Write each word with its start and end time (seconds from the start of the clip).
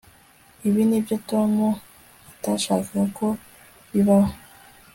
ibi 0.67 0.81
nibyo 0.89 1.15
tom 1.29 1.51
atashakaga 2.31 3.03
ko 3.17 3.27
bibaho 3.91 4.33